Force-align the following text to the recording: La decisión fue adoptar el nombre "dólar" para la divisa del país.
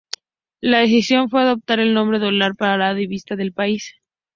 La 0.61 0.79
decisión 0.79 1.29
fue 1.29 1.43
adoptar 1.43 1.79
el 1.79 1.93
nombre 1.93 2.17
"dólar" 2.17 2.55
para 2.55 2.75
la 2.75 2.95
divisa 2.95 3.35
del 3.35 3.53
país. 3.53 3.97